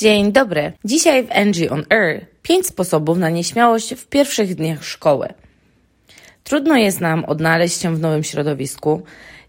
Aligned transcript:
Dzień 0.00 0.32
dobry. 0.32 0.72
Dzisiaj 0.84 1.26
w 1.26 1.32
Angie 1.32 1.70
on 1.70 1.84
Air 1.90 2.26
5 2.42 2.66
sposobów 2.66 3.18
na 3.18 3.30
nieśmiałość 3.30 3.94
w 3.94 4.06
pierwszych 4.06 4.54
dniach 4.54 4.84
szkoły. 4.84 5.28
Trudno 6.44 6.76
jest 6.76 7.00
nam 7.00 7.24
odnaleźć 7.24 7.80
się 7.80 7.96
w 7.96 8.00
nowym 8.00 8.24
środowisku. 8.24 9.02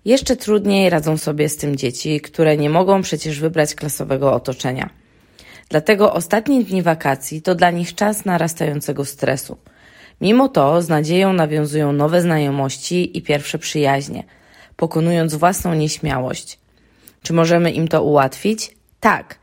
Jeszcze 0.06 0.36
trudniej 0.36 0.90
radzą 0.90 1.18
sobie 1.18 1.50
z 1.50 1.58
tym 1.58 1.76
dzieci, 1.76 2.22
które 2.22 2.58
nie 2.58 2.70
mogą 2.70 3.02
przecież 3.02 3.40
wybrać 3.40 3.76
klasowego 3.76 4.34
otoczenia. 4.34 4.90
Dlatego 5.70 6.14
ostatnie 6.14 6.64
dni 6.64 6.82
wakacji 6.82 7.42
to 7.42 7.56
dla 7.56 7.72
nich 7.72 7.96
czas 7.96 8.26
narastającego 8.26 9.06
stresu. 9.06 9.58
Mimo 10.22 10.50
to 10.50 10.82
z 10.82 10.90
nadzieją 10.90 11.34
nawiązują 11.34 11.94
nowe 11.94 12.22
znajomości 12.22 13.18
i 13.18 13.22
pierwsze 13.22 13.60
przyjaźnie, 13.60 14.24
pokonując 14.76 15.36
własną 15.36 15.74
nieśmiałość. 15.74 16.60
Czy 17.24 17.34
możemy 17.34 17.72
im 17.72 17.88
to 17.88 18.04
ułatwić? 18.04 18.76
Tak. 19.00 19.41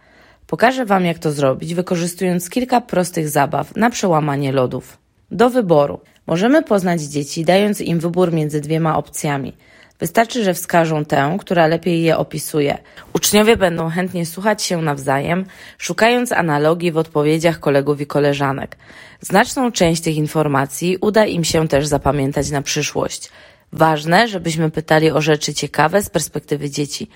Pokażę 0.49 0.87
Wam, 0.87 1.05
jak 1.05 1.19
to 1.19 1.33
zrobić, 1.33 1.75
wykorzystując 1.75 2.51
kilka 2.51 2.81
prostych 2.81 3.29
zabaw 3.29 3.77
na 3.77 3.91
przełamanie 3.91 4.53
lodów. 4.53 4.99
Do 5.31 5.51
wyboru. 5.51 6.01
Możemy 6.27 6.63
poznać 6.63 7.03
dzieci, 7.03 7.45
dając 7.45 7.81
im 7.81 8.01
wybór 8.01 8.33
między 8.33 8.61
dwiema 8.61 8.97
opcjami. 8.97 9.53
Wystarczy, 10.01 10.45
że 10.45 10.55
wskażą 10.55 11.05
tę, 11.05 11.37
która 11.41 11.67
lepiej 11.67 12.03
je 12.03 12.17
opisuje. 12.17 12.79
Uczniowie 13.15 13.57
będą 13.57 13.89
chętnie 13.89 14.27
słuchać 14.27 14.63
się 14.63 14.83
nawzajem, 14.83 15.45
szukając 15.79 16.33
analogii 16.33 16.93
w 16.93 16.97
odpowiedziach 16.97 17.61
kolegów 17.61 18.01
i 18.01 18.07
koleżanek. 18.07 18.77
Znaczną 19.21 19.73
część 19.73 20.03
tych 20.03 20.17
informacji 20.17 20.97
uda 21.01 21.27
im 21.27 21.45
się 21.45 21.69
też 21.69 21.87
zapamiętać 21.87 22.51
na 22.51 22.63
przyszłość. 22.63 23.31
Ważne, 23.73 24.29
żebyśmy 24.29 24.71
pytali 24.71 25.11
o 25.11 25.21
rzeczy 25.21 25.55
ciekawe 25.55 26.03
z 26.03 26.11
perspektywy 26.11 26.71
dzieci. 26.71 27.09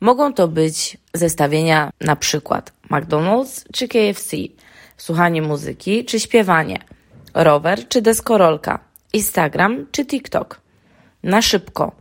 Mogą 0.00 0.34
to 0.34 0.48
być 0.48 0.98
zestawienia 1.14 1.90
na 2.00 2.16
przykład 2.16 2.79
McDonald's 2.90 3.64
czy 3.72 3.88
KFC, 3.88 4.36
słuchanie 4.96 5.42
muzyki 5.42 6.04
czy 6.04 6.20
śpiewanie, 6.20 6.78
rower 7.34 7.88
czy 7.88 8.02
deskorolka, 8.02 8.78
Instagram 9.12 9.86
czy 9.92 10.06
TikTok. 10.06 10.60
Na 11.22 11.42
szybko. 11.42 11.92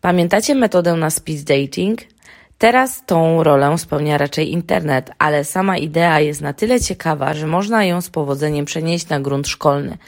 Pamiętacie 0.00 0.54
metodę 0.54 0.94
na 0.94 1.10
speed 1.10 1.42
dating? 1.44 2.00
Teraz 2.58 3.06
tą 3.06 3.42
rolę 3.42 3.78
spełnia 3.78 4.18
raczej 4.18 4.52
internet, 4.52 5.10
ale 5.18 5.44
sama 5.44 5.76
idea 5.76 6.20
jest 6.20 6.40
na 6.40 6.52
tyle 6.52 6.80
ciekawa, 6.80 7.34
że 7.34 7.46
można 7.46 7.84
ją 7.84 8.00
z 8.00 8.10
powodzeniem 8.10 8.64
przenieść 8.64 9.08
na 9.08 9.20
grunt 9.20 9.48
szkolny. 9.48 9.98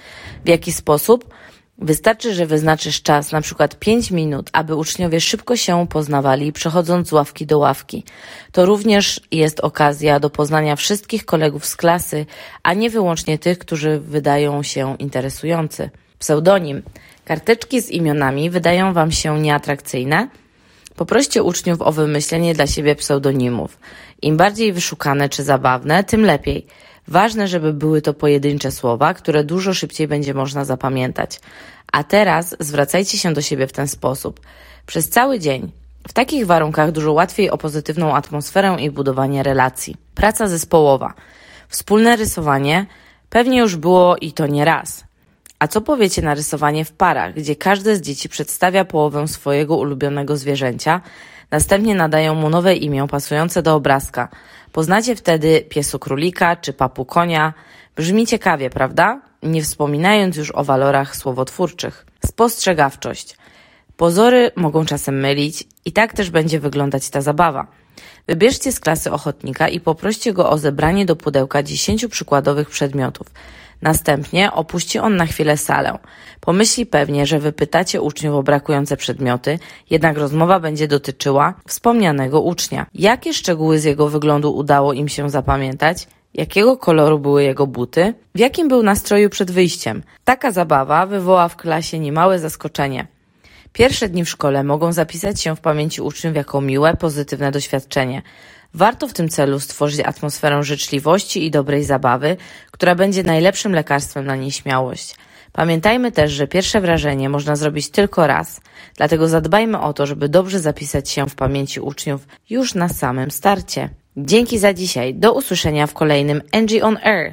W 0.44 0.48
jaki 0.48 0.72
sposób? 0.72 1.34
Wystarczy, 1.78 2.34
że 2.34 2.46
wyznaczysz 2.46 3.02
czas, 3.02 3.32
na 3.32 3.40
przykład 3.40 3.78
5 3.78 4.10
minut, 4.10 4.50
aby 4.52 4.74
uczniowie 4.74 5.20
szybko 5.20 5.56
się 5.56 5.86
poznawali, 5.90 6.52
przechodząc 6.52 7.08
z 7.08 7.12
ławki 7.12 7.46
do 7.46 7.58
ławki. 7.58 8.04
To 8.52 8.66
również 8.66 9.20
jest 9.30 9.60
okazja 9.60 10.20
do 10.20 10.30
poznania 10.30 10.76
wszystkich 10.76 11.24
kolegów 11.24 11.66
z 11.66 11.76
klasy, 11.76 12.26
a 12.62 12.74
nie 12.74 12.90
wyłącznie 12.90 13.38
tych, 13.38 13.58
którzy 13.58 14.00
wydają 14.00 14.62
się 14.62 14.96
interesujący. 14.98 15.90
Pseudonim. 16.18 16.82
Karteczki 17.24 17.82
z 17.82 17.90
imionami 17.90 18.50
wydają 18.50 18.92
Wam 18.92 19.12
się 19.12 19.40
nieatrakcyjne? 19.40 20.28
Poproście 20.96 21.42
uczniów 21.42 21.82
o 21.82 21.92
wymyślenie 21.92 22.54
dla 22.54 22.66
siebie 22.66 22.94
pseudonimów. 22.94 23.78
Im 24.22 24.36
bardziej 24.36 24.72
wyszukane 24.72 25.28
czy 25.28 25.42
zabawne, 25.42 26.04
tym 26.04 26.24
lepiej. 26.24 26.66
Ważne, 27.08 27.48
żeby 27.48 27.72
były 27.72 28.02
to 28.02 28.14
pojedyncze 28.14 28.70
słowa, 28.70 29.14
które 29.14 29.44
dużo 29.44 29.74
szybciej 29.74 30.08
będzie 30.08 30.34
można 30.34 30.64
zapamiętać. 30.64 31.40
A 31.92 32.04
teraz 32.04 32.56
zwracajcie 32.60 33.18
się 33.18 33.32
do 33.32 33.42
siebie 33.42 33.66
w 33.66 33.72
ten 33.72 33.88
sposób. 33.88 34.40
Przez 34.86 35.08
cały 35.08 35.38
dzień. 35.38 35.72
W 36.08 36.12
takich 36.12 36.46
warunkach 36.46 36.92
dużo 36.92 37.12
łatwiej 37.12 37.50
o 37.50 37.58
pozytywną 37.58 38.14
atmosferę 38.14 38.76
i 38.80 38.90
budowanie 38.90 39.42
relacji. 39.42 39.96
Praca 40.14 40.48
zespołowa. 40.48 41.14
Wspólne 41.68 42.16
rysowanie 42.16 42.86
pewnie 43.30 43.58
już 43.58 43.76
było 43.76 44.16
i 44.16 44.32
to 44.32 44.46
nie 44.46 44.64
raz. 44.64 45.04
A 45.58 45.68
co 45.68 45.80
powiecie 45.80 46.22
na 46.22 46.34
rysowanie 46.34 46.84
w 46.84 46.92
parach, 46.92 47.34
gdzie 47.34 47.56
każde 47.56 47.96
z 47.96 48.00
dzieci 48.00 48.28
przedstawia 48.28 48.84
połowę 48.84 49.28
swojego 49.28 49.76
ulubionego 49.76 50.36
zwierzęcia, 50.36 51.00
następnie 51.50 51.94
nadają 51.94 52.34
mu 52.34 52.50
nowe 52.50 52.74
imię 52.74 53.06
pasujące 53.10 53.62
do 53.62 53.74
obrazka. 53.74 54.28
Poznacie 54.72 55.16
wtedy 55.16 55.62
piesu 55.68 55.98
królika 55.98 56.56
czy 56.56 56.72
papu 56.72 57.04
konia. 57.04 57.52
Brzmi 57.96 58.26
ciekawie, 58.26 58.70
prawda? 58.70 59.20
Nie 59.42 59.62
wspominając 59.62 60.36
już 60.36 60.50
o 60.54 60.64
walorach 60.64 61.16
słowotwórczych. 61.16 62.06
Spostrzegawczość. 62.26 63.36
Pozory 63.96 64.50
mogą 64.56 64.84
czasem 64.84 65.20
mylić 65.20 65.64
i 65.84 65.92
tak 65.92 66.12
też 66.12 66.30
będzie 66.30 66.60
wyglądać 66.60 67.10
ta 67.10 67.20
zabawa. 67.20 67.66
Wybierzcie 68.28 68.72
z 68.72 68.80
klasy 68.80 69.12
ochotnika 69.12 69.68
i 69.68 69.80
poproście 69.80 70.32
go 70.32 70.50
o 70.50 70.58
zebranie 70.58 71.06
do 71.06 71.16
pudełka 71.16 71.62
10 71.62 72.06
przykładowych 72.06 72.70
przedmiotów. 72.70 73.26
Następnie 73.82 74.52
opuści 74.52 74.98
on 74.98 75.16
na 75.16 75.26
chwilę 75.26 75.56
salę. 75.56 75.98
Pomyśli 76.40 76.86
pewnie, 76.86 77.26
że 77.26 77.38
wypytacie 77.38 78.00
uczniów 78.00 78.34
o 78.34 78.42
brakujące 78.42 78.96
przedmioty, 78.96 79.58
jednak 79.90 80.18
rozmowa 80.18 80.60
będzie 80.60 80.88
dotyczyła 80.88 81.54
wspomnianego 81.68 82.40
ucznia. 82.40 82.86
Jakie 82.94 83.34
szczegóły 83.34 83.78
z 83.78 83.84
jego 83.84 84.08
wyglądu 84.08 84.56
udało 84.56 84.92
im 84.92 85.08
się 85.08 85.30
zapamiętać? 85.30 86.06
Jakiego 86.34 86.76
koloru 86.76 87.18
były 87.18 87.44
jego 87.44 87.66
buty? 87.66 88.14
W 88.34 88.38
jakim 88.38 88.68
był 88.68 88.82
nastroju 88.82 89.30
przed 89.30 89.50
wyjściem? 89.50 90.02
Taka 90.24 90.50
zabawa 90.50 91.06
wywoła 91.06 91.48
w 91.48 91.56
klasie 91.56 91.98
niemałe 91.98 92.38
zaskoczenie. 92.38 93.15
Pierwsze 93.76 94.08
dni 94.08 94.24
w 94.24 94.28
szkole 94.28 94.64
mogą 94.64 94.92
zapisać 94.92 95.40
się 95.40 95.56
w 95.56 95.60
pamięci 95.60 96.00
uczniów 96.00 96.36
jako 96.36 96.60
miłe, 96.60 96.96
pozytywne 96.96 97.50
doświadczenie. 97.50 98.22
Warto 98.74 99.08
w 99.08 99.12
tym 99.12 99.28
celu 99.28 99.60
stworzyć 99.60 100.00
atmosferę 100.00 100.62
życzliwości 100.62 101.46
i 101.46 101.50
dobrej 101.50 101.84
zabawy, 101.84 102.36
która 102.70 102.94
będzie 102.94 103.22
najlepszym 103.22 103.72
lekarstwem 103.72 104.26
na 104.26 104.36
nieśmiałość. 104.36 105.16
Pamiętajmy 105.52 106.12
też, 106.12 106.32
że 106.32 106.46
pierwsze 106.46 106.80
wrażenie 106.80 107.28
można 107.28 107.56
zrobić 107.56 107.90
tylko 107.90 108.26
raz, 108.26 108.60
dlatego 108.96 109.28
zadbajmy 109.28 109.80
o 109.80 109.92
to, 109.92 110.06
żeby 110.06 110.28
dobrze 110.28 110.60
zapisać 110.60 111.10
się 111.10 111.26
w 111.26 111.34
pamięci 111.34 111.80
uczniów 111.80 112.26
już 112.50 112.74
na 112.74 112.88
samym 112.88 113.30
starcie. 113.30 113.88
Dzięki 114.16 114.58
za 114.58 114.74
dzisiaj. 114.74 115.14
Do 115.14 115.32
usłyszenia 115.32 115.86
w 115.86 115.94
kolejnym 115.94 116.42
NG 116.52 116.82
on 116.82 116.98
Air. 117.02 117.32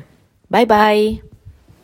Bye 0.51 0.67
bye! 0.67 1.32